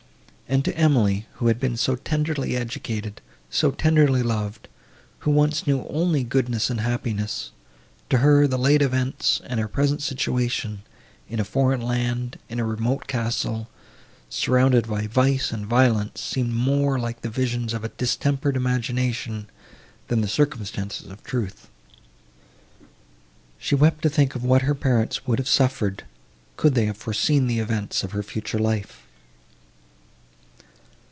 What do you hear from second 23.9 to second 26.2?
to think of what her parents would have suffered,